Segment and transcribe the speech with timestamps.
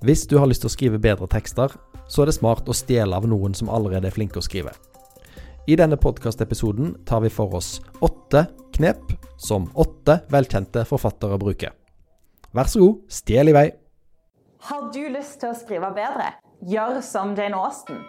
[0.00, 1.74] Hvis du har lyst til å skrive bedre tekster,
[2.08, 4.72] så er det smart å stjele av noen som allerede er flinke å skrive.
[5.68, 8.46] I denne podkastepisoden tar vi for oss åtte
[8.78, 11.74] knep som åtte velkjente forfattere bruker.
[12.56, 13.66] Vær så god, stjel i vei.
[14.70, 16.32] Har du lyst til å skrive bedre?
[16.64, 18.00] Gjør som Jane Austen.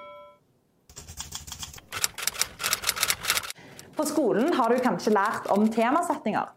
[4.00, 6.48] På skolen har du kanskje lært om temasetninger.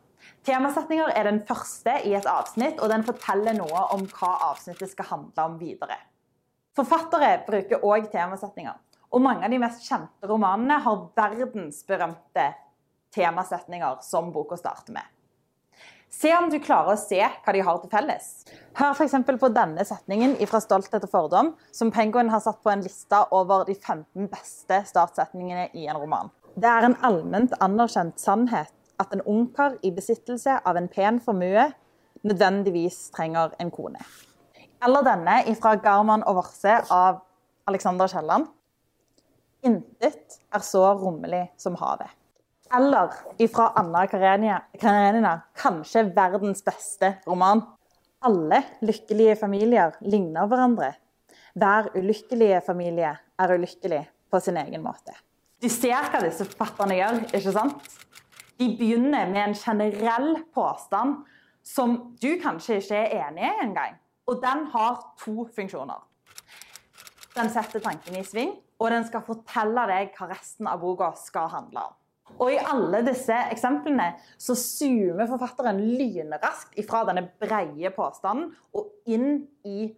[0.44, 5.08] Temasetninger er den første i et avsnitt, og den forteller noe om hva avsnittet skal
[5.08, 5.96] handle om videre.
[6.76, 8.76] Forfattere bruker òg temasetninger,
[9.14, 12.50] og mange av de mest kjente romanene har verdensberømte
[13.14, 15.08] temasetninger som boka starter med.
[16.12, 18.28] Se om du klarer å se hva de har til felles.
[18.78, 19.16] Hør f.eks.
[19.40, 23.64] på denne setningen fra 'Stolthet og fordom', som Penguin har satt på en liste over
[23.64, 26.30] de 15 beste startsetningene i en roman.
[26.54, 31.68] Det er en allment anerkjent sannhet at en ungkar i besittelse av en pen formue
[32.24, 34.00] nødvendigvis trenger en kone.
[34.84, 37.22] Eller denne fra 'Garman og Varse av
[37.66, 38.46] Alexander Kielland.
[39.64, 42.10] Intet er så rommelig som havet.
[42.74, 43.12] Eller
[43.48, 47.62] fra Anna Karenina, kanskje verdens beste roman.
[48.24, 50.94] Alle lykkelige familier ligner hverandre.
[51.54, 55.14] Hver ulykkelige familie er ulykkelig på sin egen måte.
[55.62, 57.92] Du ser hva disse forfatterne gjør, ikke sant?
[58.58, 61.24] De begynner med en generell påstand
[61.64, 63.96] som du kanskje ikke er enig i engang.
[64.30, 66.00] Og den har to funksjoner.
[67.34, 71.50] Den setter tanken i sving, og den skal fortelle deg hva resten av boka skal
[71.50, 71.96] handle om.
[72.40, 79.44] Og I alle disse eksemplene så zoomer forfatteren lynraskt ifra denne breie påstanden og inn
[79.66, 79.90] i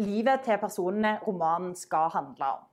[0.00, 2.68] livet til personene romanen skal handle om.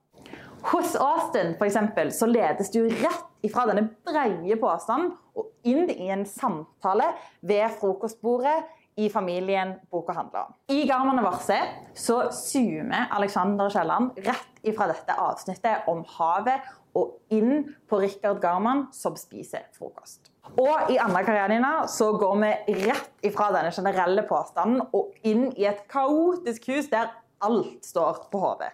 [0.62, 6.10] Hos Austin for eksempel, så ledes du rett ifra denne breie påstanden og inn i
[6.12, 7.14] en samtale
[7.46, 8.58] ved frokostbordet
[9.00, 10.54] i familien boka handler om.
[10.68, 11.62] I 'Garman og Varse'
[11.96, 18.88] så zoomer Alexander Kielland rett ifra dette avsnittet om havet og inn på Rikard Garman
[18.92, 20.32] som spiser frokost.
[20.58, 22.52] Og i Anna Karenina så går vi
[22.90, 27.14] rett ifra denne generelle påstanden og inn i et kaotisk hus der
[27.46, 28.74] alt står på hodet.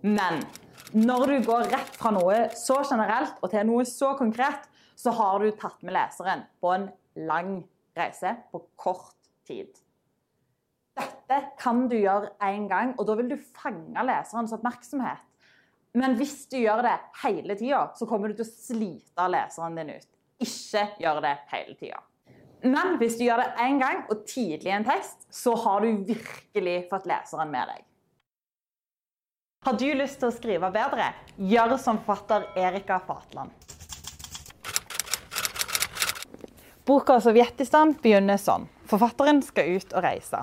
[0.00, 0.42] Men
[0.96, 4.66] når du går rett fra noe så generelt og til noe så konkret,
[4.96, 6.88] så har du tatt med leseren på en
[7.28, 7.60] lang
[7.96, 9.16] reise på kort
[9.48, 9.70] tid.
[11.00, 15.26] Dette kan du gjøre én gang, og da vil du fange leserens oppmerksomhet.
[15.96, 19.94] Men hvis du gjør det hele tida, så kommer du til å slite leseren din
[19.96, 20.08] ut.
[20.40, 22.00] Ikke gjør det hele tida.
[22.60, 26.04] Men hvis du gjør det én gang og tidlig i en tekst, så har du
[26.06, 27.86] virkelig fått leseren med deg.
[29.60, 31.10] Har du lyst til å skrive bedre?
[31.36, 33.50] Gjør som forfatter Erika Fatland.
[36.88, 38.64] Boka 'Sovjetistan' begynner sånn.
[38.88, 40.40] Forfatteren skal ut og reise.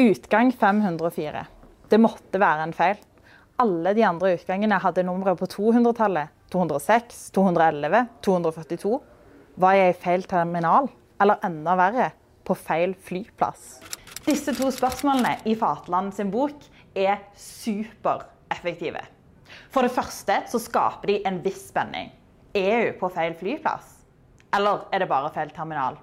[0.00, 1.44] Utgang 504.
[1.92, 2.96] Det måtte være en feil.
[3.60, 6.32] Alle de andre utgangene hadde numre på 200-tallet.
[6.48, 8.96] 206, 211, 242.
[9.60, 10.88] Var jeg i feil terminal?
[11.20, 12.12] Eller enda verre,
[12.42, 13.82] på feil flyplass?
[14.24, 16.56] Disse to spørsmålene i Fatland sin bok
[16.94, 19.02] er supereffektive.
[19.70, 22.12] For det første så skaper de en viss spenning.
[22.54, 23.96] Er hun på feil flyplass?
[24.56, 25.98] Eller er det bare feil terminal?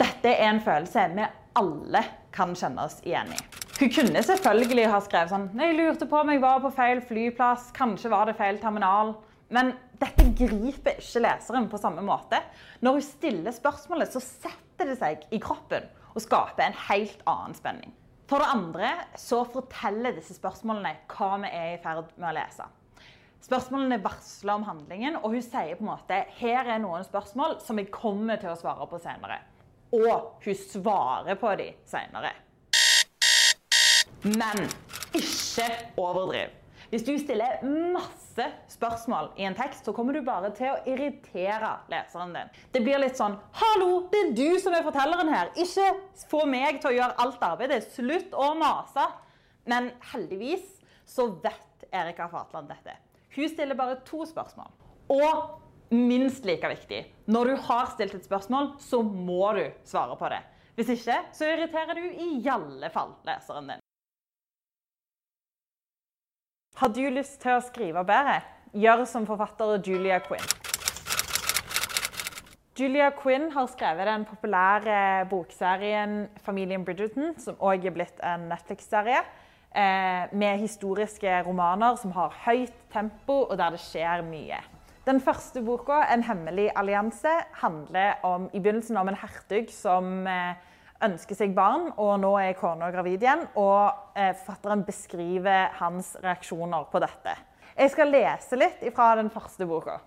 [0.00, 2.02] Dette er en følelse vi alle
[2.34, 3.38] kan kjenne oss igjen i.
[3.74, 7.70] Hun kunne selvfølgelig ha skrevet sånn Jeg lurte på om jeg var på feil flyplass.
[7.74, 9.14] Kanskje var det feil terminal.
[9.54, 12.40] Men dette griper ikke leseren på samme måte.
[12.82, 17.54] Når hun stiller spørsmålet, så setter det seg i kroppen og skaper en helt annen
[17.58, 17.94] spenning.
[18.30, 18.90] For det andre
[19.20, 22.66] så forteller disse spørsmålene hva vi er i ferd med å lese.
[23.44, 27.76] Spørsmålene varsler om handlingen, og hun sier på en måte her er noen spørsmål som
[27.80, 29.42] jeg kommer til å svare på senere.
[29.92, 32.32] Og hun svarer på de senere.
[34.24, 34.64] Men
[35.12, 35.68] ikke
[36.00, 36.54] overdriv.
[36.88, 37.60] Hvis du stiller
[37.92, 38.23] masse
[38.68, 42.52] spørsmål i en tekst, så kommer du bare til å irritere leseren din.
[42.72, 45.50] Det blir litt sånn 'Hallo, det er du som er fortelleren her.
[45.56, 47.82] Ikke få meg til å gjøre alt arbeidet.
[47.92, 49.12] Slutt å mase.'
[49.66, 52.96] Men heldigvis så vet Erika Fatland dette.
[53.34, 54.70] Hun stiller bare to spørsmål.
[55.08, 55.60] Og
[55.90, 60.42] minst like viktig, når du har stilt et spørsmål, så må du svare på det.
[60.74, 63.84] Hvis ikke, så irriterer du i alle fall leseren din.
[66.74, 68.40] Har du lyst til å skrive bedre?
[68.74, 70.42] Gjør som forfatter Julia Quinn.
[72.74, 74.96] Julia Quinn har skrevet den populære
[75.30, 79.22] bokserien 'Familien Bridgerton', som òg er blitt en Netflix-serie,
[79.70, 84.58] eh, med historiske romaner som har høyt tempo, og der det skjer mye.
[85.06, 90.54] Den første boka, 'En hemmelig allianse', handler om, i begynnelsen om en hertug som eh,
[91.04, 93.44] ønsker seg barn, og nå er kona gravid igjen.
[93.60, 97.36] Og eh, forfatteren beskriver hans reaksjoner på dette.
[97.74, 99.98] Jeg skal lese litt fra den første boka.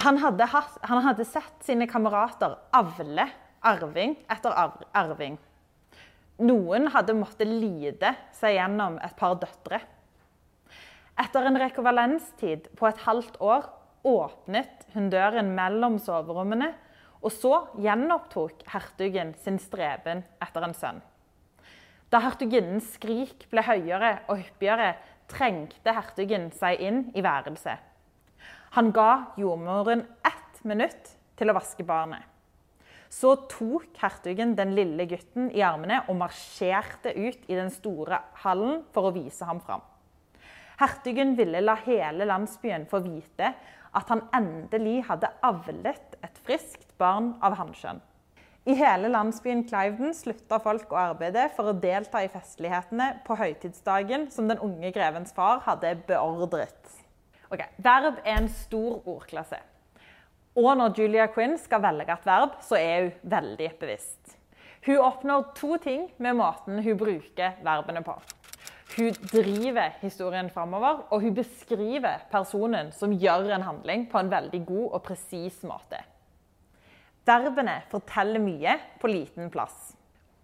[0.00, 3.26] Han hadde, hatt, han hadde sett sine kamerater avle
[3.68, 4.56] arving etter
[4.96, 5.36] arving.
[6.40, 9.82] Noen hadde måttet lide seg gjennom et par døtre.
[11.20, 13.68] Etter en rekovalenstid på et halvt år
[14.08, 16.72] åpnet hun døren mellom soverommene,
[17.20, 21.00] og så gjenopptok hertugen sin streben etter en sønn.
[22.10, 24.94] Da hertuginnens skrik ble høyere og hyppigere,
[25.30, 27.78] trengte hertugen seg inn i værelset.
[28.74, 32.24] Han ga jordmoren ett minutt til å vaske barnet.
[33.10, 38.84] Så tok hertugen den lille gutten i armene og marsjerte ut i den store hallen
[38.94, 39.82] for å vise ham fram.
[40.80, 43.50] Hertugen ville la hele landsbyen få vite
[43.98, 48.00] at han endelig hadde avlet et friskt barn av hannkjønn.
[48.68, 54.28] I hele landsbyen Cliveden slutta folk å arbeide for å delta i festlighetene på høytidsdagen
[54.30, 56.92] som den unge grevens far hadde beordret.
[57.50, 59.58] Ok, Verb er en stor ordklasse.
[60.60, 64.36] Og når Julia Quinn skal velge et verb, så er hun veldig bevisst.
[64.84, 68.14] Hun oppnår to ting med måten hun bruker verbene på.
[68.96, 74.64] Hun driver historien framover, og hun beskriver personen som gjør en handling, på en veldig
[74.66, 76.00] god og presis måte.
[77.30, 79.92] Verbene forteller mye på liten plass.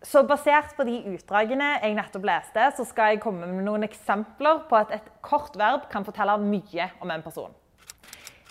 [0.07, 4.61] Så basert på de utdragene jeg nettopp leste, så skal jeg komme med noen eksempler
[4.69, 7.55] på at et kort verb kan fortelle mye om en person.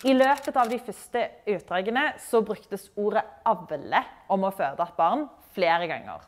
[0.03, 1.21] I løpet av de første
[1.53, 6.25] utdragene så bruktes ordet 'avle' om å føde et barn flere ganger.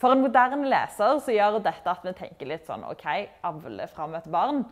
[0.00, 3.06] For en moderne leser så gjør dette at vi tenker litt sånn OK,
[3.44, 4.64] avle fram et barn.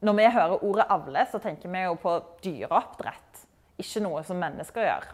[0.00, 2.14] Når vi hører ordet 'avle', så tenker vi jo på
[2.44, 3.46] dyreoppdrett.
[3.78, 5.10] Ikke noe som mennesker gjør.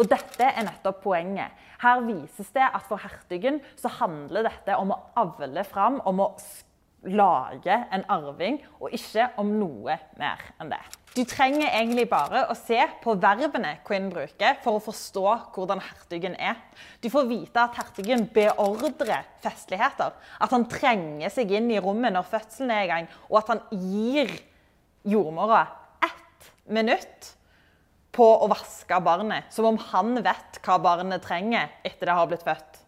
[0.00, 1.52] Og dette er nettopp poenget.
[1.82, 6.30] Her vises det at for hertugen så handler dette om å avle fram, om å
[7.02, 10.82] lage en arving, og ikke om noe mer enn det.
[11.12, 16.38] Du trenger egentlig bare å se på verbene Quinn bruker for å forstå hvordan hertugen
[16.40, 16.56] er.
[17.04, 20.14] Du får vite at hertugen beordrer festligheter.
[20.40, 23.62] At han trenger seg inn i rommet når fødselen er i gang, og at han
[23.76, 24.32] gir
[25.04, 25.66] jordmora
[26.06, 27.34] ett minutt
[28.12, 29.48] på å vaske barnet.
[29.52, 32.82] Som om han vet hva barnet trenger etter det har blitt født.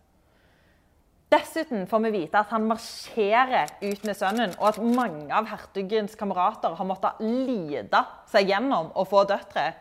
[1.34, 6.14] Dessuten får vi vite at han marsjerer ut med sønnen, og at mange av hertugens
[6.18, 9.72] kamerater har måttet lide seg gjennom å få døtre.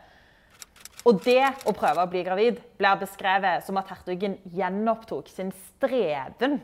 [1.04, 6.58] Og det å prøve å bli gravid blir beskrevet som at hertugen gjenopptok sin streben.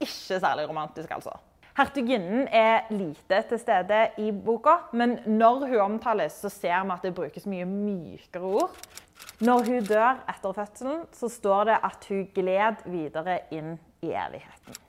[0.00, 1.36] Ikke særlig romantisk, altså.
[1.78, 7.06] Hertuginnen er lite til stede i boka, men når hun omtales, så ser vi at
[7.06, 8.76] det brukes mye mykere ord.
[9.40, 14.80] Når hun dør etter fødselen, så står det at hun gled videre inn i evigheten.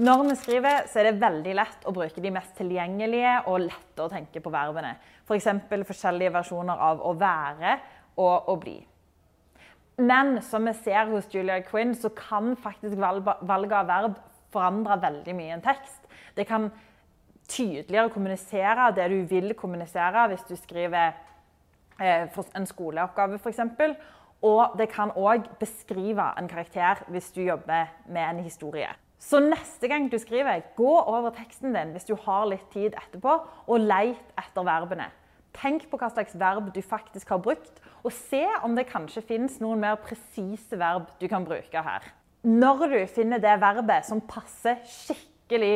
[0.00, 4.04] Når vi skriver, så er det veldig lett å bruke de mest tilgjengelige og lette
[4.04, 4.94] å tenke på verbene.
[5.26, 5.48] F.eks.
[5.68, 7.74] For forskjellige versjoner av å være
[8.22, 8.78] og å bli.
[10.00, 14.20] Men som vi ser hos Julia Quinn, så kan faktisk valget av verb
[14.54, 15.99] forandre veldig mye i en tekst.
[16.40, 16.70] Det kan
[17.50, 21.12] tydeligere kommunisere det du vil kommunisere hvis du skriver
[22.00, 23.60] eh, en skoleoppgave, f.eks.
[24.40, 28.88] Og det kan òg beskrive en karakter hvis du jobber med en historie.
[29.20, 33.34] Så neste gang du skriver, gå over teksten din hvis du har litt tid etterpå,
[33.68, 35.10] og let etter verbene.
[35.52, 39.58] Tenk på hva slags verb du faktisk har brukt, og se om det kanskje finnes
[39.60, 42.06] noen mer presise verb du kan bruke her.
[42.48, 45.29] Når du finner det verbet som passer skikkelig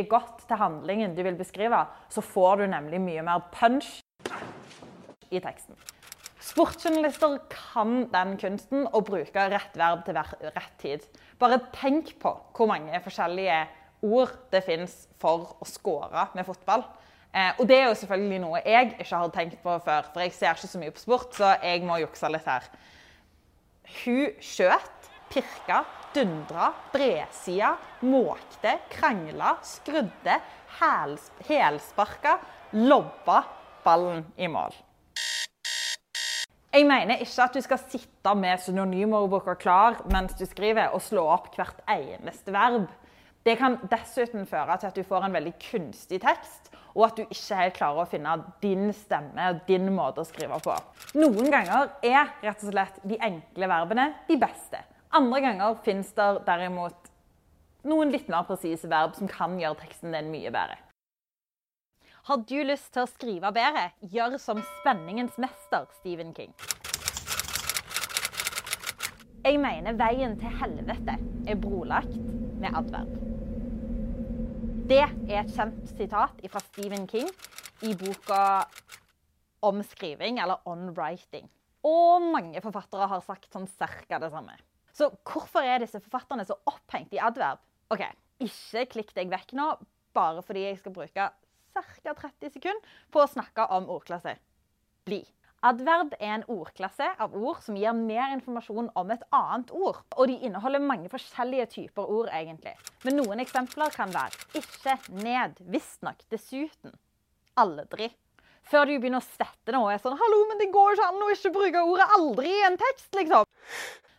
[0.08, 4.00] godt til handlingen du vil beskrive, så får du nemlig mye mer punch
[5.30, 5.74] i teksten.
[6.44, 11.06] Sportsjournalister kan den kunsten å bruke rett verb til rett tid.
[11.40, 13.64] Bare tenk på hvor mange forskjellige
[14.04, 16.84] ord det fins for å score med fotball.
[17.34, 20.34] Eh, og det er jo selvfølgelig noe jeg ikke har tenkt på før, for jeg
[20.36, 22.68] ser ikke så mye på sport, så jeg må jukse litt her.
[24.04, 24.93] Hun skjøt,
[25.32, 27.74] pirka, dundra, bredsida,
[28.06, 30.38] måkte, krangla, skrudde,
[31.48, 32.38] helsparka,
[32.72, 33.42] lobba
[33.84, 34.74] ballen i mål.
[36.74, 41.22] Jeg mener ikke at du skal sitte med synonymordboka klar mens du skriver, og slå
[41.36, 42.88] opp hvert eneste verb.
[43.46, 47.22] Det kan dessuten føre til at du får en veldig kunstig tekst, og at du
[47.26, 50.74] ikke helt klarer å finne din stemme og din måte å skrive på.
[51.18, 54.82] Noen ganger er rett og slett de enkle verbene de beste.
[55.14, 57.10] Andre ganger fins det derimot
[57.86, 60.80] noen litt mer presise verb som kan gjøre teksten din mye bedre.
[62.26, 63.84] Har du lyst til å skrive bedre?
[64.10, 66.50] Gjør som spenningens mester, Stephen King.
[69.44, 72.18] Jeg mener veien til helvete er brolagt
[72.58, 73.14] med adverb.
[74.90, 77.30] Det er et kjent sitat fra Stephen King
[77.86, 78.64] i boka
[79.62, 81.46] om skriving, eller on writing.
[81.86, 84.58] Og mange forfattere har sagt sånn cirka det samme.
[84.94, 87.62] Så hvorfor er disse forfatterne så opphengt i adverb?
[87.90, 88.04] Ok,
[88.42, 89.68] Ikke klikk deg vekk nå,
[90.14, 91.30] bare fordi jeg skal bruke
[91.74, 92.14] ca.
[92.14, 94.36] 30 sekunder på å snakke om ordklasse.
[95.06, 95.22] Bli.
[95.64, 100.02] Adverb er en ordklasse av ord som gir mer informasjon om et annet ord.
[100.18, 102.74] Og de inneholder mange forskjellige typer ord, egentlig.
[103.06, 106.92] Men noen eksempler kan være ikke, ned, visstnok, dessuten,
[107.56, 108.10] aldri.
[108.68, 111.08] Før du begynner å svette nå og er sånn 'Hallo, men det går jo ikke
[111.08, 113.48] an å ikke bruke ordet aldri i en tekst', liksom.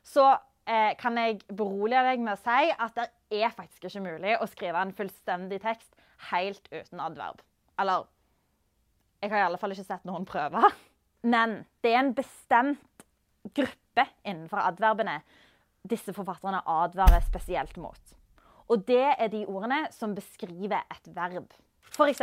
[0.05, 0.25] Så
[0.65, 4.81] kan jeg berolige deg med å si at det er faktisk ikke mulig å skrive
[4.81, 5.91] en fullstendig tekst
[6.31, 7.43] helt uten adverb.
[7.79, 8.07] Eller
[9.22, 10.62] Jeg har i alle fall ikke sett noen prøve.
[11.25, 13.05] Men det er en bestemt
[13.55, 15.19] gruppe innenfor adverbene
[15.89, 18.13] disse forfatterne advarer spesielt mot.
[18.69, 21.53] Og det er de ordene som beskriver et verb.
[21.93, 22.22] F.eks.: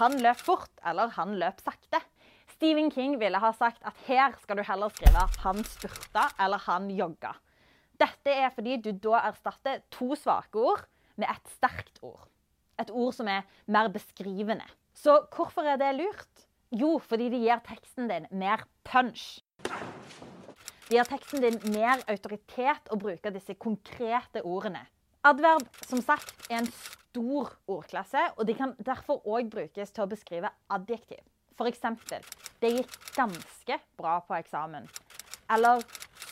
[0.00, 2.00] Han løp fort, eller han løp sakte.
[2.54, 6.88] Stephen King ville ha sagt at her skal du heller skrive 'han spurta' eller 'han
[6.90, 7.34] jogga'.
[8.04, 10.84] Dette er fordi du da erstatter to svake ord
[11.16, 12.26] med et sterkt ord.
[12.80, 14.66] Et ord som er mer beskrivende.
[14.94, 16.44] Så hvorfor er det lurt?
[16.74, 19.38] Jo, fordi det gir teksten din mer punch.
[19.64, 24.82] Det gir teksten din mer autoritet å bruke disse konkrete ordene.
[25.24, 30.10] Adverb som sagt, er en stor ordklasse, og de kan derfor òg brukes til å
[30.10, 31.22] beskrive adjektiv.
[31.54, 31.86] F.eks.:
[32.60, 34.90] Det gikk ganske bra på eksamen.
[35.54, 35.80] Eller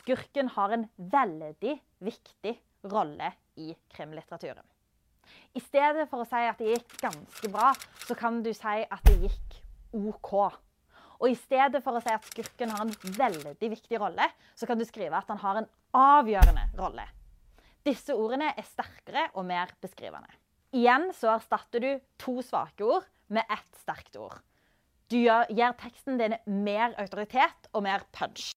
[0.02, 2.56] skurken har en veldig viktig
[2.90, 4.64] rolle i krimlitteraturen.
[5.54, 7.71] I stedet for å si at det gikk ganske bra,
[8.06, 9.59] så kan du si at det gikk
[9.94, 10.32] OK.
[11.23, 14.26] Og i stedet for å si at skurken har en veldig viktig rolle,
[14.59, 17.06] så kan du skrive at han har en avgjørende rolle.
[17.87, 20.30] Disse ordene er sterkere og mer beskrivende.
[20.75, 24.40] Igjen så erstatter du to svake ord med ett sterkt ord.
[25.12, 28.50] Du gir teksten din mer autoritet og mer punch.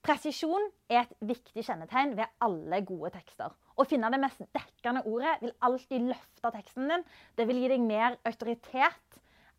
[0.00, 3.52] Presisjon er et viktig kjennetegn ved alle gode tekster.
[3.52, 7.04] Å finne det mest dekkende ordet vil alltid løfte teksten din.
[7.36, 9.18] Det vil gi deg mer autoritet.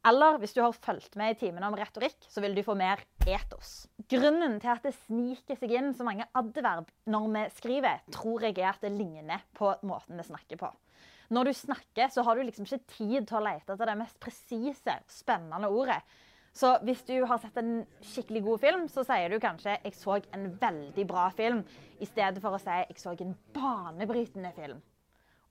[0.10, 3.04] Eller hvis du har fulgt med i timene om retorikk, så vil du få mer
[3.30, 3.86] etos.
[4.10, 8.58] Grunnen til at det sniker seg inn så mange adverb når vi skriver, tror jeg
[8.58, 10.72] er at det ligner på måten vi snakker på.
[11.32, 14.18] Når du snakker, så har du liksom ikke tid til å lete etter det mest
[14.20, 16.02] presise, spennende ordet.
[16.54, 20.22] Så hvis du har sett en skikkelig god film, så sier du kanskje 'jeg så
[20.34, 21.64] en veldig bra film',
[22.00, 24.82] i stedet for å si 'jeg så en banebrytende film'.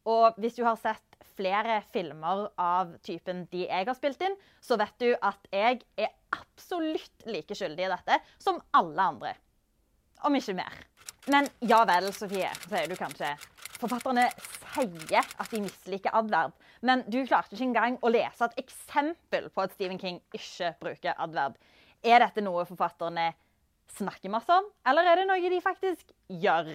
[0.05, 4.77] Og hvis du har sett flere filmer av typen de jeg har spilt inn, så
[4.81, 9.35] vet du at jeg er absolutt like skyldig i dette som alle andre.
[10.25, 10.73] Om ikke mer.
[11.29, 13.35] Men ja vel, Sofie, sier du kanskje.
[13.81, 14.27] Forfatterne
[14.75, 16.53] sier at de misliker adverb,
[16.85, 21.17] men du klarte ikke engang å lese et eksempel på at Stephen King ikke bruker
[21.17, 21.57] adverb.
[22.05, 23.31] Er dette noe forfatterne
[23.97, 26.73] snakker masse om, eller er det noe de faktisk gjør?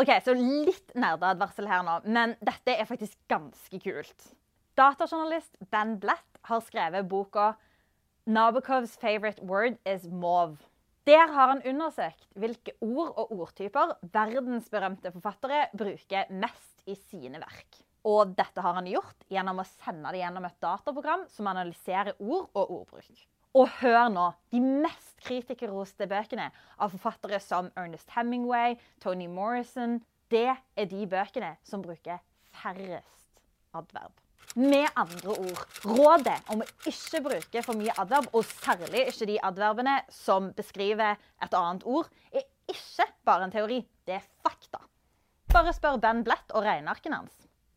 [0.00, 4.28] Ok, Så litt nerdeadvarsel her nå, men dette er faktisk ganske kult.
[4.76, 7.54] Datajournalist Ben Blatt har skrevet boka
[8.26, 10.71] 'Nabokovs favorite word is mauve'.
[11.08, 17.80] Der har han undersøkt hvilke ord og ordtyper verdensberømte forfattere bruker mest i sine verk.
[18.06, 22.48] Og dette har han gjort gjennom å sende det gjennom et dataprogram som analyserer ord
[22.54, 23.26] og ordbruk.
[23.58, 24.30] Og hør nå!
[24.54, 29.98] De mest kritikerroste bøkene av forfattere som Ernest Hemingway, Tony Morrison,
[30.32, 32.22] det er de bøkene som bruker
[32.62, 33.42] færrest
[33.74, 34.14] adverb.
[34.54, 39.38] Med andre ord, rådet om å ikke bruke for mye adverb, og særlig ikke de
[39.48, 44.82] adverbene som beskriver et annet ord, er ikke bare en teori, det er fakta.
[45.52, 47.32] Bare spør Ben Blatt og regnearkene hans.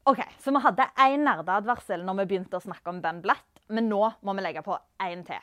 [0.05, 3.88] Ok, Så vi hadde én nerdeadvarsel når vi begynte å snakke om Ben Blatt, men
[3.89, 5.39] nå må vi legge på én til.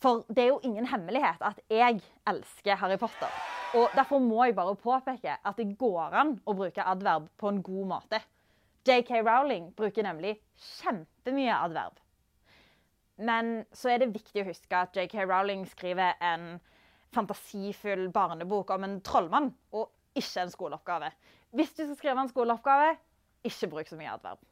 [0.00, 3.28] For det er jo ingen hemmelighet at jeg elsker Harry Potter.
[3.76, 7.62] Og Derfor må jeg bare påpeke at det går an å bruke adverb på en
[7.62, 8.24] god måte.
[8.86, 10.36] JK Rowling bruker nemlig
[10.78, 11.98] kjempemye adverb.
[13.18, 16.60] Men så er det viktig å huske at JK Rowling skriver en
[17.14, 21.10] fantasifull barnebok om en trollmann, og ikke en skoleoppgave.
[21.56, 22.94] Hvis du skal skrive en skoleoppgave,
[23.48, 24.44] ikke bruk så mye adverb.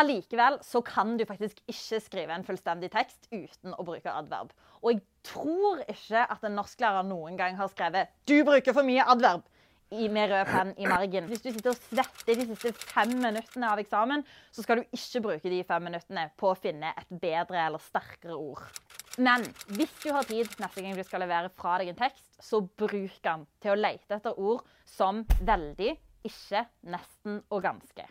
[0.00, 4.52] Allikevel så kan du faktisk ikke skrive en fullstendig tekst uten å bruke adverb.
[4.80, 9.04] Og jeg tror ikke at en norsklærer noen gang har skrevet 'du bruker for mye
[9.04, 9.44] adverb'
[10.12, 11.28] med rød penn i margen.
[11.30, 15.22] Hvis du sitter og svetter de siste fem minuttene av eksamen, så skal du ikke
[15.26, 18.64] bruke de fem minuttene på å finne et bedre eller sterkere ord.
[19.20, 19.44] Men
[19.76, 23.18] hvis du har tid neste gang du skal levere fra deg en tekst, så bruk
[23.24, 25.92] den til å lete etter ord som veldig,
[26.26, 28.06] ikke, nesten og ganske.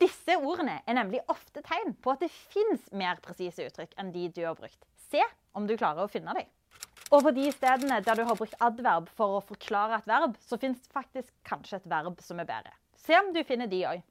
[0.00, 4.30] Disse ordene er nemlig ofte tegn på at det fins mer presise uttrykk enn de
[4.32, 4.80] du har brukt.
[5.10, 5.20] Se
[5.52, 6.48] om du klarer å finne dem.
[7.10, 10.58] Og på de stedene der du har brukt adverb for å forklare et verb, så
[10.62, 12.70] fins faktisk kanskje et verb som er bedre.
[12.94, 14.04] Se om du finner de òg.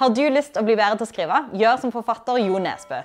[0.00, 1.38] Har du lyst til å bli bedre til å skrive?
[1.60, 2.98] Gjør som forfatter Jo Nesbø.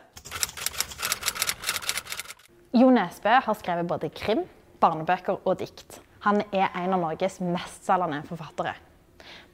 [2.75, 4.41] Jo Nesbø har skrevet både krim,
[4.81, 5.99] barnebøker og dikt.
[6.25, 8.73] Han er en av Norges mestselgende forfattere.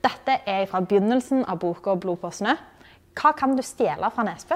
[0.02, 2.56] Dette er fra begynnelsen av boka 'Blod på snø'.
[3.12, 4.56] Hva kan du stjele fra Nesbø?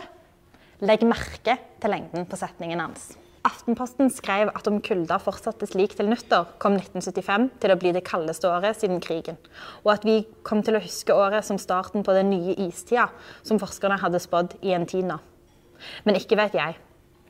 [0.79, 3.17] Legg merke til lengden på setningen hans.
[3.45, 8.01] Aftenposten skrev at om kulda fortsatte slik til nyttår, kom 1975 til å bli det
[8.07, 9.37] kaldeste året siden krigen,
[9.83, 10.15] og at vi
[10.47, 13.05] kom til å huske året som starten på den nye istida,
[13.45, 15.19] som forskerne hadde spådd i en tid nå.
[16.09, 16.79] Men ikke vet jeg.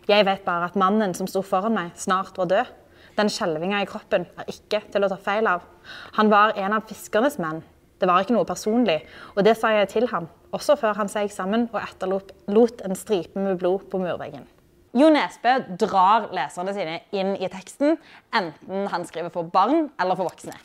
[0.07, 2.73] Jeg vet bare at mannen som sto foran meg, snart var død.
[3.19, 5.67] Den skjelvinga i kroppen er ikke til å ta feil av.
[6.15, 7.63] Han var en av fiskernes menn.
[7.99, 9.01] Det var ikke noe personlig,
[9.35, 13.39] og det sa jeg til ham, også før han seg sammen og etterlot en stripe
[13.39, 14.47] med blod på murveggen.
[14.95, 17.97] Jo Nesbø drar leserne sine inn i teksten,
[18.31, 20.55] enten han skriver for barn eller for voksne.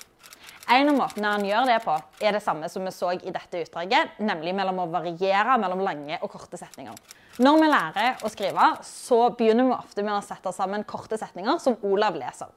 [0.71, 3.65] En av måtene han gjør det på, er det samme som vi så i dette
[3.65, 6.95] utdraget, nemlig mellom å variere mellom lange og korte setninger.
[7.43, 11.59] Når vi lærer å skrive, så begynner vi ofte med å sette sammen korte setninger
[11.59, 12.55] som Olav leser.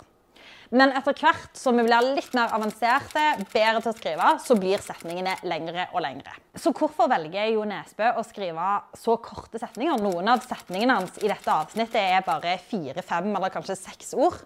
[0.73, 4.81] Men etter hvert som vi blir litt mer avanserte, bedre til å skrive, så blir
[4.81, 6.33] setningene lengre og lengre.
[6.57, 10.01] Så hvorfor velger Jo Nesbø å skrive så korte setninger?
[10.01, 14.41] Noen av setningene hans i dette avsnittet er bare fire, fem eller kanskje seks ord.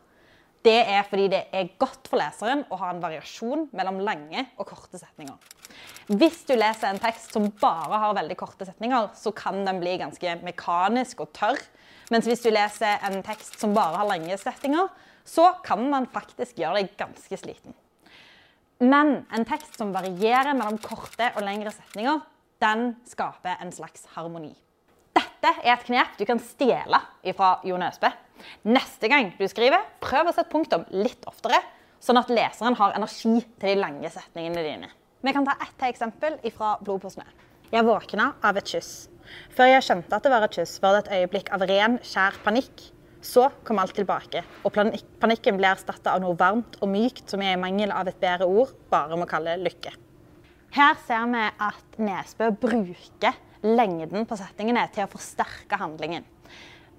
[0.67, 4.67] Det er fordi det er godt for leseren å ha en variasjon mellom lange og
[4.67, 5.38] korte setninger.
[6.12, 9.96] Hvis du leser en tekst som bare har veldig korte setninger, så kan den bli
[10.03, 11.62] ganske mekanisk og tørr.
[12.12, 14.91] Mens hvis du leser en tekst som bare har lange setninger,
[15.27, 17.75] så kan man faktisk gjøre deg ganske sliten.
[18.79, 22.22] Men en tekst som varierer mellom korte og lengre setninger,
[22.62, 24.54] den skaper en slags harmoni.
[25.17, 26.99] Dette er et knep du kan stjele
[27.38, 28.12] fra Jon Øsbe.
[28.69, 31.60] Neste gang du skriver, prøv å sette punktum litt oftere,
[32.02, 34.89] sånn at leseren har energi til de lange setningene dine.
[35.25, 37.25] Vi kan ta ett eksempel fra Blod på snø.
[37.73, 39.08] Jeg våkna av et kyss.
[39.58, 42.38] Før jeg skjønte at det var et kyss, var det et øyeblikk av ren, skjær
[42.45, 42.86] panikk.
[43.28, 44.72] Så kom alt tilbake, og
[45.20, 48.48] panikken ble erstatta av noe varmt og mykt som jeg i mangel av et bedre
[48.48, 49.92] ord bare må kalle lykke.
[50.78, 53.36] Her ser vi at Nesbø bruker
[53.66, 56.24] lengden på setningene til å forsterke handlingen.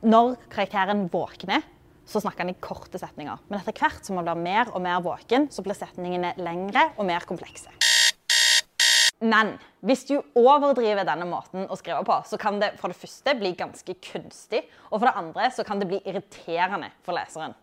[0.04, 1.64] Når karakteren våkner,
[2.08, 3.40] så snakker han i korte setninger.
[3.48, 7.08] Men etter hvert som han blir mer og mer våken, så blir setningene lengre og
[7.08, 7.72] mer komplekse.
[9.18, 13.34] Men hvis du overdriver denne måten å skrive på, så kan det for det første
[13.38, 14.60] bli ganske kunstig,
[14.92, 17.56] og for det andre så kan det bli irriterende for leseren.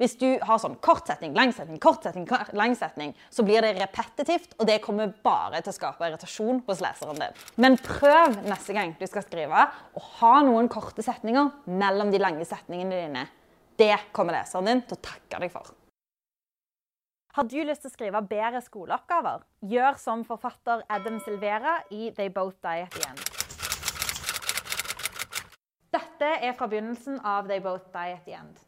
[0.00, 3.74] Hvis du har sånn kortsetning, langsetning, kortsetning, setning, kort setning, lang setning, så blir det
[3.76, 7.44] repetitivt, og det kommer bare til å skape irritasjon hos leseren din.
[7.60, 12.48] Men prøv neste gang du skal skrive, å ha noen korte setninger mellom de lange
[12.48, 13.28] setningene dine.
[13.78, 15.76] Det kommer leseren din til å takke deg for.
[17.32, 19.46] Har du lyst til å skrive bedre skoleoppgaver?
[19.64, 23.22] Gjør som forfatter Adam Silvera i They Both Die At The End.
[25.96, 28.60] Dette er fra begynnelsen av They Both Die At The End.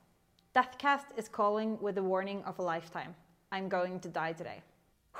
[0.56, 3.12] Deathcast is calling with the warning of a lifetime.
[3.52, 4.64] I'm going to die today.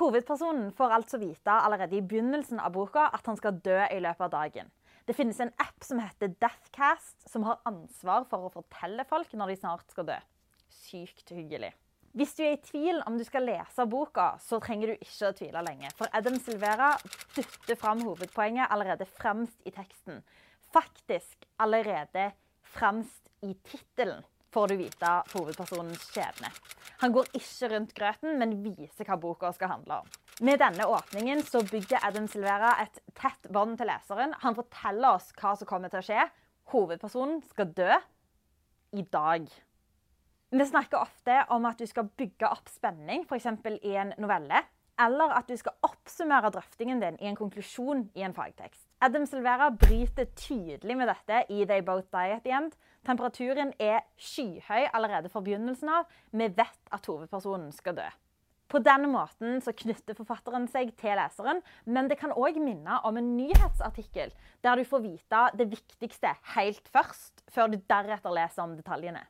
[0.01, 4.25] Hovedpersonen får altså vite allerede i begynnelsen av boka at han skal dø i løpet
[4.25, 4.73] av dagen.
[5.05, 9.53] Det finnes en app som heter Deathcast, som har ansvar for å fortelle folk når
[9.53, 10.23] de snart skal dø.
[10.73, 11.75] Sykt hyggelig.
[12.15, 15.35] Hvis du er i tvil om du skal lese boka, så trenger du ikke å
[15.35, 15.89] tvile lenge.
[15.99, 16.93] For Adam Silvera
[17.35, 20.21] dytter fram hovedpoenget allerede fremst i teksten.
[20.75, 22.29] Faktisk allerede
[22.77, 24.23] fremst i tittelen
[24.55, 26.53] får du vite hovedpersonens skjebne.
[27.03, 30.15] Han går ikke rundt grøten, men viser hva boka skal handle om.
[30.47, 34.39] Med denne åpningen så bygger Adam Silvera et tett bånd til leseren.
[34.47, 36.31] Han forteller oss hva som kommer til å skje.
[36.71, 37.91] Hovedpersonen skal dø
[38.95, 39.51] i dag.
[40.55, 43.49] Vi snakker ofte om at du skal bygge opp spenning, f.eks.
[43.83, 44.61] i en novelle.
[45.03, 48.85] Eller at du skal oppsummere drøftingen din i en konklusjon i en fagtekst.
[49.03, 52.79] Adam Silvera bryter tydelig med dette i They Both Die at the End.
[53.03, 56.07] Temperaturen er skyhøy allerede fra begynnelsen av.
[56.31, 58.07] Vi vet at hovedpersonen skal dø.
[58.71, 63.19] På denne måten så knytter forfatteren seg til leseren, men det kan òg minne om
[63.19, 64.31] en nyhetsartikkel
[64.63, 69.27] der du får vite det viktigste helt først, før du deretter leser om detaljene.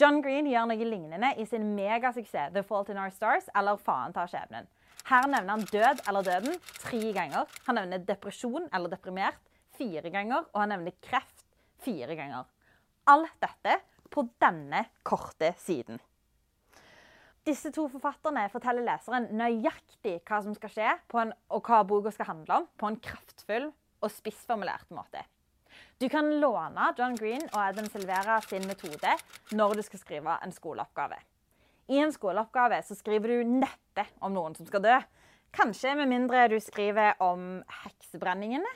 [0.00, 4.14] John Green gjør noe lignende i sin megasuksess The Fault in Our Stars eller Faen
[4.16, 4.68] tar skjebnen.
[5.04, 7.50] Her nevner han død eller døden tre ganger.
[7.66, 9.40] Han nevner depresjon eller deprimert
[9.76, 11.44] fire ganger, og han nevner kreft
[11.82, 12.48] fire ganger.
[13.10, 13.76] Alt dette
[14.12, 16.00] på denne korte siden.
[17.42, 22.30] Disse to forfatterne forteller leseren nøyaktig hva som skal skje, en, og hva boka skal
[22.30, 25.24] handle om, på en kraftfull og spissformulert måte.
[26.02, 29.10] Du kan låne John Green og Adam Silvera sin metode
[29.54, 31.14] når du skal skrive en skoleoppgave.
[31.94, 34.96] I en skoleoppgave skriver du neppe om noen som skal dø.
[35.54, 38.72] Kanskje med mindre du skriver om heksebrenningene.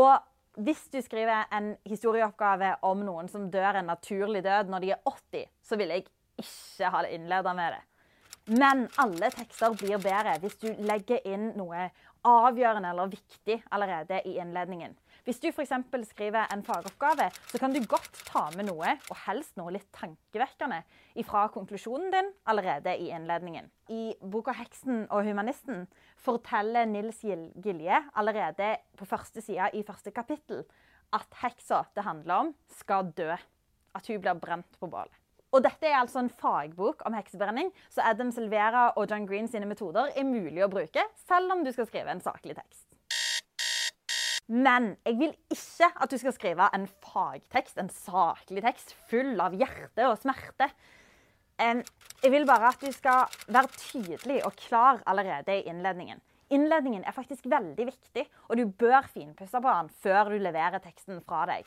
[0.00, 4.94] Og hvis du skriver en historieoppgave om noen som dør en naturlig død når de
[4.96, 6.06] er 80, så vil jeg
[6.40, 7.84] ikke ha det innleda med det.
[8.64, 11.90] Men alle tekster blir bedre hvis du legger inn noe
[12.24, 14.96] avgjørende eller viktig allerede i innledningen.
[15.24, 15.70] Hvis du f.eks.
[16.10, 20.82] skriver en fagoppgave, så kan du godt ta med noe, og helst noe litt tankevekkende,
[21.16, 23.70] ifra konklusjonen din allerede i innledningen.
[23.88, 25.86] I boka 'Heksen og humanisten'
[26.20, 30.66] forteller Nils Gilje allerede på første side i første kapittel
[31.12, 33.32] at heksa det handler om, skal dø.
[33.94, 35.16] At hun blir brent på bålet.
[35.52, 39.66] Og dette er altså en fagbok om heksebrenning, så Adam Silvera og John Green sine
[39.66, 42.93] metoder er mulig å bruke, selv om du skal skrive en saklig tekst.
[44.46, 49.56] Men jeg vil ikke at du skal skrive en fagtekst, en saklig tekst, full av
[49.56, 50.68] hjerte og smerte.
[51.60, 56.20] Jeg vil bare at du skal være tydelig og klar allerede i innledningen.
[56.52, 61.22] Innledningen er faktisk veldig viktig, og du bør finpusse på den før du leverer teksten
[61.24, 61.64] fra deg.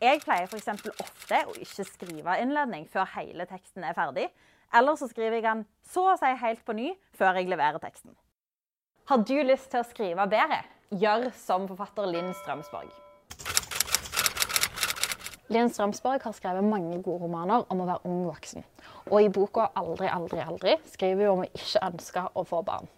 [0.00, 0.70] Jeg pleier f.eks.
[1.00, 4.30] ofte å ikke skrive innledning før hele teksten er ferdig.
[4.74, 8.16] Eller så skriver jeg den så å si helt på ny før jeg leverer teksten.
[9.10, 10.62] Har du lyst til å skrive bedre?
[10.92, 12.90] Gjør som forfatter Linn Strømsborg.
[15.48, 18.64] Linn Strømsborg har skrevet mange gode romaner om å være ung voksen.
[19.10, 22.88] Og i boka 'Aldri, aldri, aldri' skriver hun om å ikke ønske å få barn.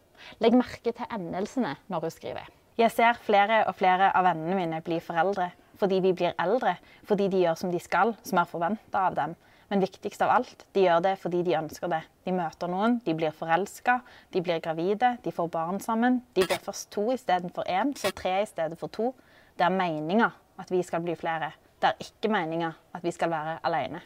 [0.41, 2.51] Legg merke til endelsene når hun skriver.
[2.77, 7.29] Jeg ser flere og flere av vennene mine bli foreldre fordi de blir eldre, fordi
[7.29, 9.35] de gjør som de skal, som er forventa av dem.
[9.71, 12.03] Men viktigst av alt, de gjør det fordi de ønsker det.
[12.27, 13.99] De møter noen, de blir forelska,
[14.35, 16.21] de blir gravide, de får barn sammen.
[16.39, 19.13] De blir først to istedenfor én, så tre i stedet for to.
[19.59, 21.51] Det er meninga at vi skal bli flere.
[21.83, 24.03] Det er ikke meninga at vi skal være alene.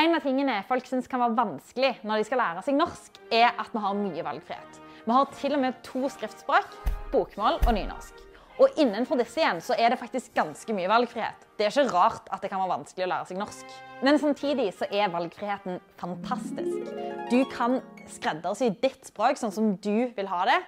[0.00, 3.52] En av tingene folk syns kan være vanskelig når de skal lære seg norsk, er
[3.52, 4.80] at vi har mye valgfrihet.
[5.04, 6.78] Vi har til og med to skriftspråk,
[7.12, 8.23] bokmål og nynorsk.
[8.62, 11.40] Og innenfor disse igjen så er det faktisk ganske mye valgfrihet.
[11.58, 13.72] Det er ikke rart at det kan være vanskelig å lære seg norsk.
[14.06, 16.92] Men samtidig så er valgfriheten fantastisk.
[17.32, 17.80] Du kan
[18.14, 20.60] skreddersy ditt språk sånn som du vil ha det,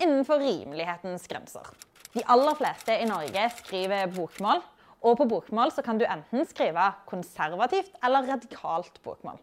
[0.00, 1.68] innenfor rimelighetens grenser.
[2.16, 4.64] De aller fleste i Norge skriver bokmål,
[5.04, 9.36] og på bokmål så kan du enten skrive konservativt eller radikalt bokmål.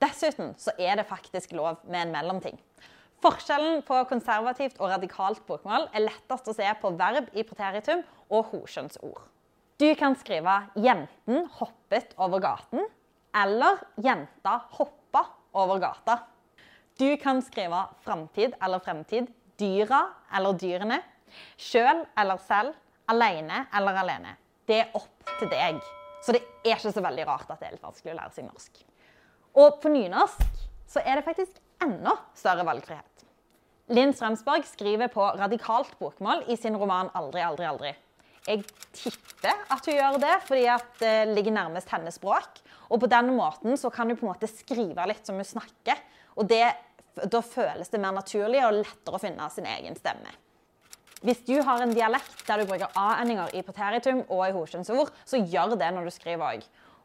[0.00, 2.56] Dessuten så er det faktisk lov med en mellomting.
[3.24, 8.50] Forskjellen på konservativt og radikalt bokmål er lettest å se på verb i preteritum og
[8.50, 9.22] hokjønnsord.
[9.80, 12.84] Du kan skrive 'jenten hoppet over gaten'
[13.34, 16.18] eller 'jenta hoppa over gata'.
[16.98, 20.02] Du kan skrive framtid eller fremtid, dyra
[20.36, 21.00] eller dyrene,
[21.56, 22.74] sjøl eller selv,
[23.08, 24.36] alene eller alene.
[24.68, 25.80] Det er opp til deg.
[26.20, 28.44] Så det er ikke så veldig rart at det er litt vanskelig å lære seg
[28.44, 28.84] norsk.
[29.56, 33.13] Og på nynorsk så er det faktisk enda større valgfrihet.
[33.92, 37.94] Linn Strømsborg skriver på radikalt bokmål i sin roman 'Aldri, aldri, aldri'.
[38.46, 38.62] Jeg
[38.96, 40.64] tipper at hun gjør det fordi
[41.00, 42.62] det ligger nærmest hennes språk.
[42.88, 46.00] Og på den måten kan hun på en måte skrive litt som hun snakker.
[46.36, 46.64] Og det,
[47.28, 50.32] da føles det mer naturlig og lettere å finne sin egen stemme.
[51.20, 55.40] Hvis du har en dialekt der du bruker a-endinger i preteritum og i hovedkjønnsord, så
[55.40, 56.64] gjør det når du skriver òg.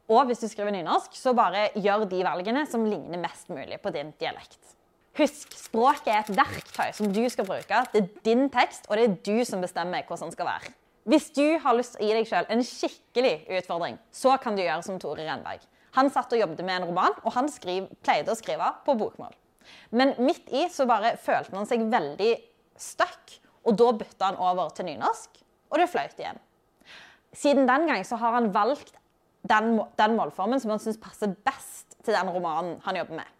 [0.10, 3.92] Og hvis du skriver nynorsk, så bare gjør de valgene som ligner mest mulig på
[3.96, 4.79] din dialekt.
[5.20, 7.80] Husk, språket er et verktøy som du skal bruke.
[7.92, 10.72] Det er din tekst, og det er du som bestemmer hvordan den skal være.
[11.10, 14.62] Hvis du har lyst til å gi deg sjøl en skikkelig utfordring, så kan du
[14.64, 15.66] gjøre som Tore Renberg.
[15.98, 19.34] Han satt og jobbet med en roman, og han skriv, pleide å skrive på bokmål.
[19.92, 22.30] Men midt i så bare følte han seg veldig
[22.80, 23.36] stuck,
[23.68, 26.40] og da bytta han over til nynorsk, og det fløyt igjen.
[27.36, 28.96] Siden den gang så har han valgt
[29.50, 33.36] den, den målformen som han syns passer best til den romanen han jobber med.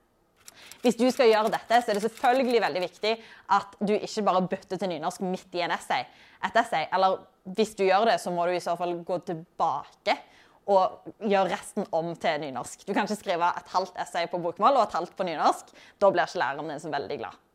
[0.80, 3.14] Hvis du skal gjøre dette, så er det selvfølgelig veldig viktig
[3.56, 6.06] at du ikke bare bytter til nynorsk midt i en essay,
[6.48, 6.88] et essay.
[6.96, 7.18] Eller
[7.58, 10.16] hvis du gjør det, så må du i så fall gå tilbake
[10.70, 12.86] og gjøre resten om til nynorsk.
[12.88, 15.72] Du kan ikke skrive et halvt essay på bokmål og et halvt på nynorsk.
[16.00, 17.46] Da blir ikke læreren din så veldig glad.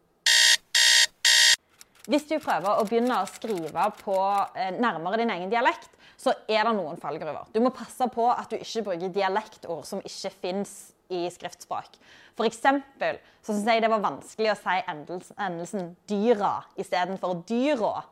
[2.11, 4.17] Hvis du prøver å begynne å skrive på
[4.61, 5.89] eh, nærmere din egen dialekt,
[6.21, 7.49] så er det noen fallgruver.
[7.55, 10.75] Du må passe på at du ikke bruker dialektord som ikke fins
[11.13, 11.99] i skriftspråk.
[12.37, 18.05] For eksempel så syns jeg det var vanskelig å si endelsen dyra istedenfor dyra.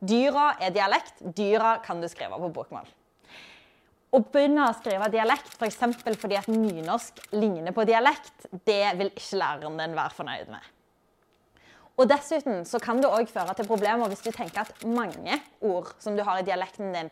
[0.00, 2.88] Dyra er dialekt, dyra kan du skrive på bokmål.
[4.10, 5.78] Å begynne å skrive dialekt f.eks.
[6.00, 10.70] For fordi at nynorsk ligner på dialekt, det vil ikke læreren din være fornøyd med.
[12.00, 15.92] Og Dessuten så kan det òg føre til problemer hvis du tenker at mange ord
[16.00, 17.10] som du har i dialekten din,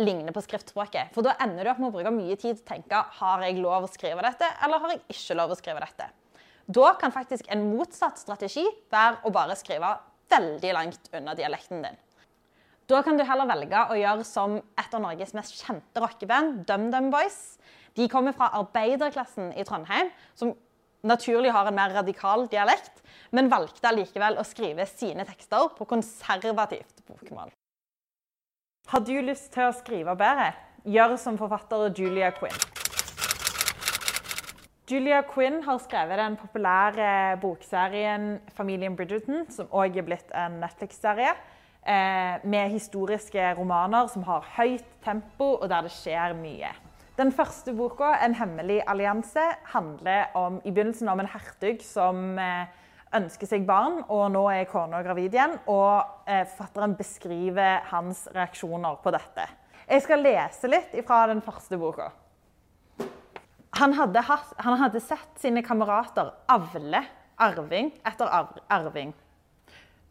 [0.00, 1.12] ligner på skriftspråket.
[1.14, 3.60] For da ender du opp med å bruke mye tid til å tenke har jeg
[3.62, 6.08] lov å skrive dette, eller har jeg ikke lov å skrive dette.
[6.64, 9.92] Da kan faktisk en motsatt strategi være å bare skrive
[10.32, 11.98] veldig langt unna dialekten din.
[12.88, 17.10] Da kan du heller velge å gjøre som et av Norges mest kjente rockeband, DumDum
[17.12, 17.56] Boys.
[17.96, 20.52] De kommer fra arbeiderklassen i Trondheim, som
[21.04, 23.00] naturlig har en mer radikal dialekt,
[23.32, 27.52] men valgte allikevel å skrive sine tekster på konservativt bokmål.
[28.92, 30.50] Har du lyst til å skrive bedre?
[30.84, 32.52] Gjør som forfatter Julia Quinn.
[34.84, 41.32] Julia Quinn har skrevet den populære bokserien 'Familien Bridgerton', som òg er blitt en Netflix-serie
[41.32, 46.68] eh, med historiske romaner som har høyt tempo, og der det skjer mye.
[47.16, 52.66] Den første boka, 'En hemmelig allianse', handler om, i begynnelsen om en hertug som eh,
[53.16, 55.56] ønsker seg barn, og nå er kona gravid igjen.
[55.70, 59.46] Og fatteren forfatteren beskriver hans reaksjoner på dette.
[59.88, 62.10] Jeg skal lese litt fra den første boka.
[63.74, 67.02] Han hadde, han hadde sett sine kamerater avle
[67.42, 68.30] arving etter
[68.70, 69.12] arving.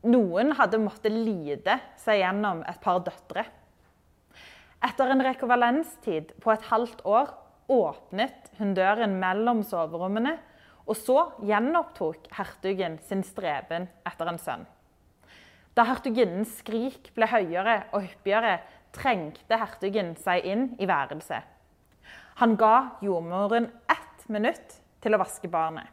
[0.03, 3.45] Noen hadde måttet lide seg gjennom et par døtre.
[4.83, 7.31] Etter en rekovalenstid på et halvt år
[7.71, 10.35] åpnet hun døren mellom soverommene,
[10.83, 14.65] og så gjenopptok hertugen sin streben etter en sønn.
[15.73, 18.59] Da hertuginnens skrik ble høyere og hyppigere,
[18.93, 21.41] trengte hertugen seg inn i værelset.
[22.41, 25.87] Han ga jordmoren ett minutt til å vaske barnet.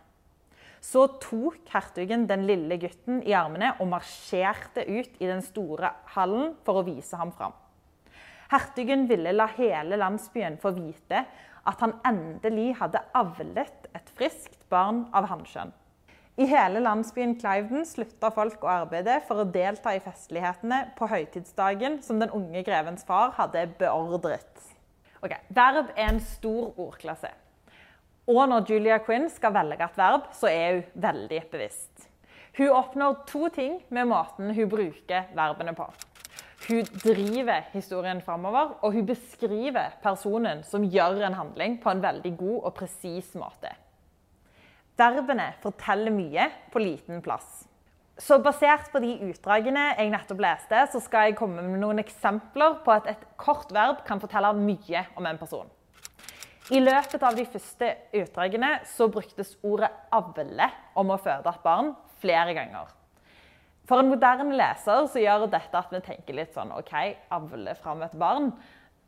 [0.81, 6.55] Så tok hertugen den lille gutten i armene og marsjerte ut i den store hallen
[6.65, 7.53] for å vise ham fram.
[8.51, 11.25] Hertugen ville la hele landsbyen få vite
[11.69, 15.75] at han endelig hadde avlet et friskt barn av hannkjønn.
[16.41, 21.99] I hele landsbyen Cliveden slutta folk å arbeide for å delta i festlighetene på høytidsdagen
[22.07, 24.63] som den unge grevens far hadde beordret.
[25.21, 27.29] Ok, verb er en stor ordklasse.
[28.31, 32.07] Og når Julia Quinn skal velge et verb, så er hun veldig bevisst.
[32.57, 35.91] Hun oppnår to ting med måten hun bruker verbene på.
[36.71, 42.37] Hun driver historien framover, og hun beskriver personen som gjør en handling, på en veldig
[42.39, 43.73] god og presis måte.
[45.01, 47.65] Verbene forteller mye på liten plass.
[48.21, 52.83] Så basert på de utdragene jeg nettopp leste, så skal jeg komme med noen eksempler
[52.85, 55.71] på at et kort verb kan fortelle mye om en person.
[56.71, 61.95] I løpet av de første utdragene så bruktes ordet 'avle' om å føde et barn
[62.21, 62.93] flere ganger.
[63.89, 66.93] For en moderne leser så gjør dette at vi tenker litt sånn OK,
[67.31, 68.53] avle fram et barn.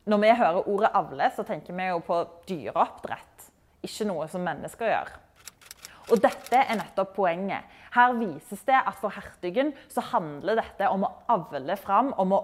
[0.09, 2.17] Når vi hører ordet 'avle', så tenker vi jo på
[2.49, 3.51] dyreoppdrett,
[3.83, 5.13] ikke noe som mennesker gjør.
[6.11, 7.63] Og dette er nettopp poenget.
[7.93, 12.41] Her vises det at for hertugen så handler dette om å avle fram, om å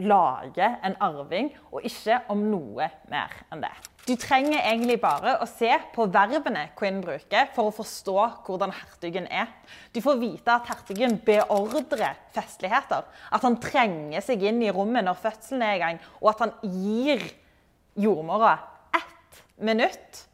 [0.00, 3.72] lage en arving, og ikke om noe mer enn det.
[4.02, 8.16] Du trenger egentlig bare å se på verbene Quinn bruker for å forstå
[8.48, 9.52] hvordan hertugen er.
[9.94, 13.06] Du får vite at hertugen beordrer festligheter.
[13.30, 16.56] At han trenger seg inn i rommet når fødselen er i gang, og at han
[16.66, 17.22] gir
[18.02, 18.56] jordmora
[18.96, 20.24] ett minutt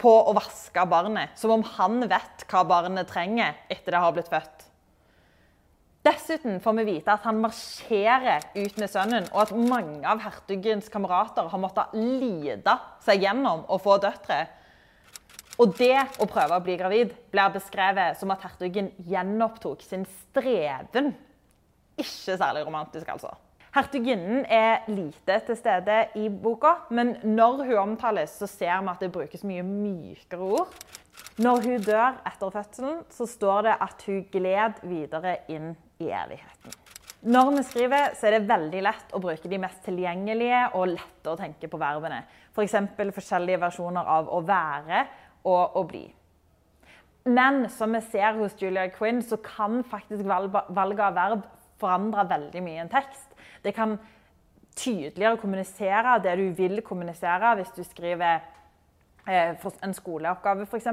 [0.00, 1.36] på å vaske barnet.
[1.38, 4.66] Som om han vet hva barnet trenger etter det har blitt født.
[6.06, 10.86] Dessuten får vi vite at han marsjerer ut med sønnen, og at mange av hertugens
[10.92, 14.44] kamerater har måttet lide seg gjennom å få døtre.
[15.56, 21.14] Og det å prøve å bli gravid blir beskrevet som at hertugen gjenopptok sin streven.
[21.96, 23.32] Ikke særlig romantisk, altså.
[23.76, 29.02] Hertuginnen er lite til stede i boka, men når hun omtales, så ser vi at
[29.04, 30.72] det brukes mye mykere ord.
[31.44, 36.78] Når hun dør etter fødselen, så står det at hun gled videre inn i evigheten.
[37.28, 41.34] Når vi skriver, så er det veldig lett å bruke de mest tilgjengelige og lette
[41.34, 42.22] å tenke på verbene.
[42.56, 42.78] F.eks.
[42.96, 45.04] For forskjellige versjoner av å være
[45.52, 46.06] og å bli.
[47.28, 52.64] Men som vi ser hos Julia Quinn, så kan faktisk valget av verb forandre veldig
[52.64, 53.25] mye i en tekst.
[53.66, 53.96] Det kan
[54.76, 58.38] tydeligere kommunisere det du vil kommunisere hvis du skriver
[59.26, 60.86] eh, en skoleoppgave, f.eks.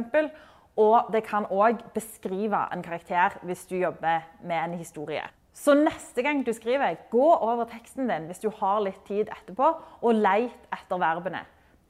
[0.81, 5.23] Og det kan òg beskrive en karakter hvis du jobber med en historie.
[5.53, 9.67] Så neste gang du skriver, gå over teksten din hvis du har litt tid etterpå,
[10.01, 11.43] og leit etter verbene.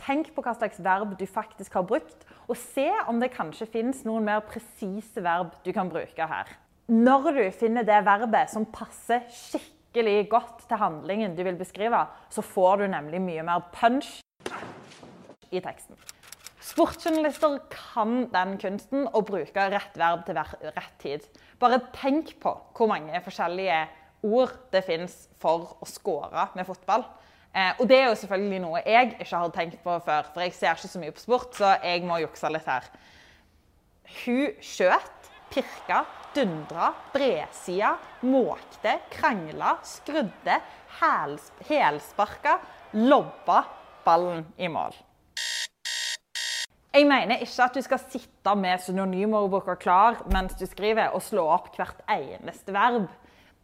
[0.03, 4.03] Tenk på hva slags verb du faktisk har brukt, og se om det kanskje finnes
[4.03, 6.51] noen mer presise verb du kan bruke her.
[6.91, 12.05] Når du finner det verbet som passer skikkelig virkelig godt til handlingen du vil beskrive,
[12.29, 14.21] så får du nemlig mye mer punch
[15.51, 15.95] i teksten.
[16.63, 21.21] Sportsjournalister kan den kunsten å bruke rett verb til rett tid.
[21.59, 23.83] Bare tenk på hvor mange forskjellige
[24.23, 27.03] ord det fins for å score med fotball.
[27.53, 30.55] Eh, og det er jo selvfølgelig noe jeg ikke har tenkt på før, for jeg
[30.57, 32.87] ser ikke så mye på sport, så jeg må jukse litt her.
[34.23, 36.01] Hun skjøt, pirka,
[36.35, 40.59] dundra, bredsida, måkte, krangla, skrudde,
[41.67, 42.59] helsparka,
[42.91, 43.63] lobba
[44.05, 44.95] ballen i mål.
[46.93, 51.47] Jeg mener ikke at du skal sitte med synonymordboka klar mens du skriver, og slå
[51.55, 53.07] opp hvert eneste verb.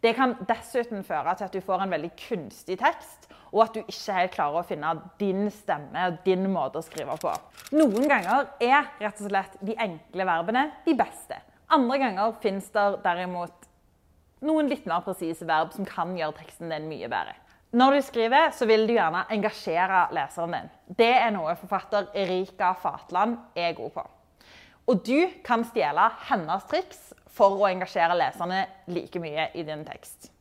[0.02, 3.80] Det kan dessuten føre til at du får en veldig kunstig tekst, og at du
[3.82, 7.34] ikke helt klarer å finne din stemme og din måte å skrive på.
[7.76, 11.38] Noen ganger er rett og slett de enkle verbene de beste.
[11.70, 13.68] Andre ganger fins det derimot
[14.42, 17.36] noen litt mer presise verb som kan gjøre teksten din mye bedre.
[17.70, 20.72] Når du skriver, så vil du gjerne engasjere leseren din.
[20.98, 24.04] Det er noe forfatter Erika Fatland er god på.
[24.90, 30.32] Og du kan stjele hennes triks for å engasjere leserne like mye i din tekst.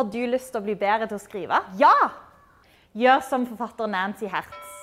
[0.00, 1.60] Har du lyst til å bli bedre til å skrive?
[1.76, 1.92] Ja!
[2.96, 4.79] Gjør som forfatter Nancy Hertz.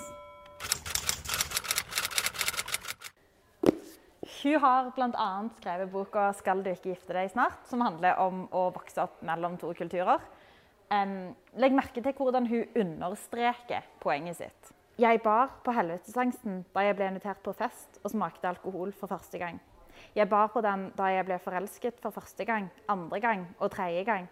[4.37, 5.49] Hun har bl.a.
[5.57, 9.57] skrevet boka 'Skal du ikke gifte deg snart', som handler om å vokse opp mellom
[9.57, 10.21] to kulturer.
[11.57, 14.73] legg merke til hvordan hun understreker poenget sitt.
[14.99, 19.37] Jeg bar på helvetesangsten da jeg ble invitert på fest og smakte alkohol for første
[19.37, 19.59] gang.
[20.15, 24.03] Jeg bar på den da jeg ble forelsket for første gang, andre gang og tredje
[24.03, 24.29] gang.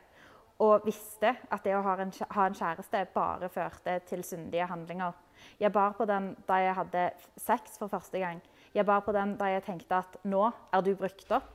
[0.60, 2.12] Og visste at det å ha en,
[2.54, 5.14] kjæreste bare førte til syndige handlinger.
[5.60, 8.42] Jeg bar på den da jeg hadde sex for første gang.
[8.76, 11.54] Jeg bar på den da jeg tenkte at nå er du brukt opp.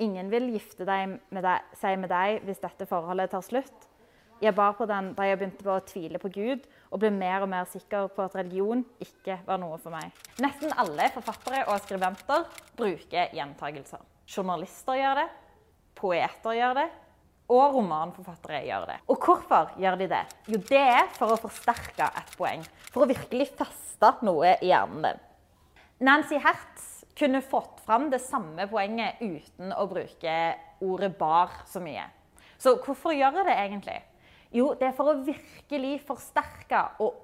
[0.00, 3.88] Ingen vil gifte med deg, seg med deg hvis dette forholdet tar slutt.
[4.40, 7.50] Jeg bar på den da jeg begynte å tvile på Gud og ble mer og
[7.52, 10.14] mer sikker på at religion ikke var noe for meg.
[10.40, 12.46] Nesten alle forfattere og skribenter
[12.78, 14.00] bruker gjentagelser.
[14.30, 15.28] Journalister gjør det,
[15.98, 16.86] poeter gjør det,
[17.50, 19.00] og romanforfattere gjør det.
[19.10, 20.22] Og hvorfor gjør de det?
[20.48, 22.62] Jo, det er for å forsterke et poeng.
[22.94, 25.26] For å virkelig feste noe i hjernen din.
[26.00, 30.36] Nancy Hertz kunne fått fram det samme poenget uten å bruke
[30.80, 32.06] ordet 'bar' så mye.
[32.56, 33.98] Så hvorfor gjør det egentlig?
[34.50, 37.20] Jo, det er for å virkelig forsterke og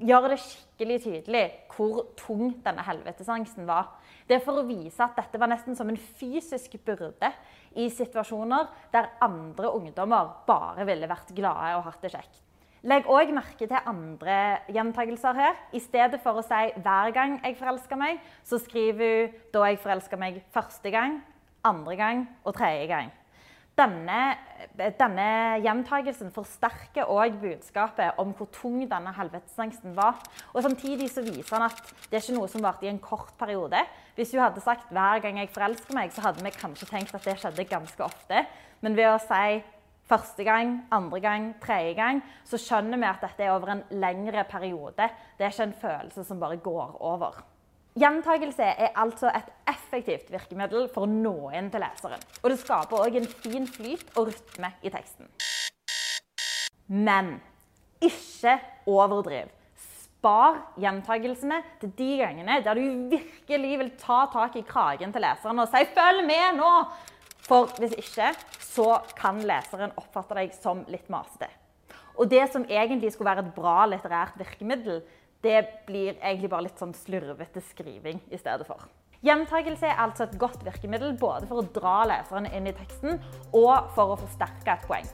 [0.00, 3.92] gjøre det skikkelig tydelig hvor tung denne helvetesangsten var.
[4.26, 7.34] Det er for å vise at dette var nesten som en fysisk byrde
[7.76, 12.40] i situasjoner der andre ungdommer bare ville vært glade og hatt det kjekt.
[12.82, 14.36] Legg òg merke til andre
[14.72, 15.56] gjentagelser her.
[15.72, 19.78] I stedet for å si 'hver gang jeg forelsker meg', så skriver hun 'da jeg
[19.78, 21.22] forelska meg første gang',
[21.64, 23.10] andre gang og tredje gang
[23.80, 24.18] denne,
[24.98, 25.26] denne
[25.64, 30.20] gjentagelsen forsterker òg budskapet om hvor tung denne helvetesangsten var.
[30.54, 33.32] Og Samtidig så viser han at det er ikke noe som varte i en kort
[33.40, 33.80] periode.
[34.16, 37.24] Hvis hun hadde sagt 'hver gang jeg forelsker meg', så hadde vi kanskje tenkt at
[37.24, 38.46] det skjedde ganske ofte.
[38.80, 39.62] Men ved å si
[40.10, 44.44] første gang, andre gang, tredje gang, så skjønner vi at dette er over en lengre
[44.50, 45.08] periode.
[45.38, 47.40] Det er ikke en følelse som bare går over.
[47.98, 52.22] Gjentagelse er altså et effektivt virkemiddel for å nå inn til leseren.
[52.42, 55.30] Og det skaper òg en fin flyt og rytme i teksten.
[56.90, 57.38] Men
[58.02, 58.56] ikke
[58.90, 59.50] overdriv.
[60.20, 65.62] Spar gjentagelsene til de gangene der du virkelig vil ta tak i kragen til leseren
[65.62, 66.86] og si 'følg med nå'.
[67.50, 68.30] For hvis ikke,
[68.62, 71.48] så kan leseren oppfatte deg som litt masete.
[72.14, 75.00] Og det som egentlig skulle være et bra litterært virkemiddel,
[75.42, 75.58] det
[75.88, 78.84] blir egentlig bare litt sånn slurvete skriving i stedet for.
[79.24, 83.18] Gjentakelse er altså et godt virkemiddel både for å dra leseren inn i teksten
[83.50, 85.10] og for å forsterke et poeng.